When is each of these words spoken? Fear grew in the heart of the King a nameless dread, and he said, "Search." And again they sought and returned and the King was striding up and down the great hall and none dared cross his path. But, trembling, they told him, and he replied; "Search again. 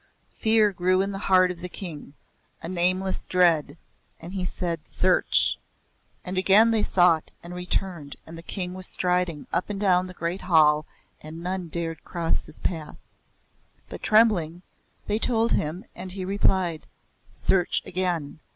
Fear 0.39 0.71
grew 0.71 1.03
in 1.03 1.11
the 1.11 1.19
heart 1.29 1.51
of 1.51 1.59
the 1.61 1.69
King 1.69 2.15
a 2.63 2.67
nameless 2.67 3.27
dread, 3.27 3.77
and 4.19 4.33
he 4.33 4.43
said, 4.43 4.87
"Search." 4.87 5.59
And 6.25 6.39
again 6.39 6.71
they 6.71 6.81
sought 6.81 7.29
and 7.43 7.53
returned 7.53 8.15
and 8.25 8.35
the 8.35 8.41
King 8.41 8.73
was 8.73 8.87
striding 8.87 9.45
up 9.53 9.69
and 9.69 9.79
down 9.79 10.07
the 10.07 10.15
great 10.15 10.41
hall 10.41 10.87
and 11.21 11.43
none 11.43 11.67
dared 11.67 12.03
cross 12.03 12.47
his 12.47 12.57
path. 12.57 12.97
But, 13.89 14.01
trembling, 14.01 14.63
they 15.05 15.19
told 15.19 15.51
him, 15.51 15.85
and 15.93 16.11
he 16.13 16.25
replied; 16.25 16.87
"Search 17.29 17.83
again. 17.85 18.39